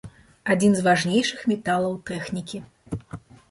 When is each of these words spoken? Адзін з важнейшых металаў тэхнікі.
Адзін 0.53 0.71
з 0.79 0.83
важнейшых 0.87 1.45
металаў 1.53 1.93
тэхнікі. 2.09 2.65